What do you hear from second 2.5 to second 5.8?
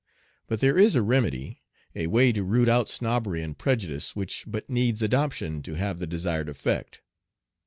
out snobbery and prejudice which but needs adoption to